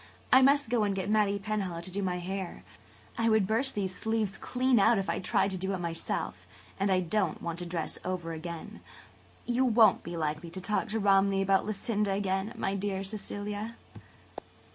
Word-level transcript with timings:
I 0.33 0.41
must 0.41 0.71
go 0.71 0.83
and 0.83 0.95
get 0.95 1.11
Mattie 1.11 1.37
Penhallow 1.37 1.81
to 1.81 1.91
do 1.91 2.01
my 2.01 2.17
hair. 2.17 2.63
I 3.19 3.29
would 3.29 3.45
burst 3.45 3.75
these 3.75 3.93
sleeves 3.95 4.35
clean 4.39 4.79
out 4.79 4.97
if 4.97 5.07
I 5.11 5.19
tried 5.19 5.51
to 5.51 5.59
do 5.59 5.73
it 5.75 5.77
myself 5.77 6.47
and 6.79 6.89
I 6.91 7.01
don't 7.01 7.39
want 7.39 7.59
to 7.59 7.67
dress 7.67 7.99
over 8.03 8.33
again. 8.33 8.79
You 9.45 9.63
won't 9.63 10.01
be 10.01 10.17
likely 10.17 10.49
to 10.49 10.59
talk 10.59 10.89
to 10.89 10.99
Romney 10.99 11.43
about 11.43 11.67
Lucinda 11.67 12.13
again, 12.13 12.51
my 12.57 12.73
dear 12.73 13.03
Cecilia?" 13.03 13.75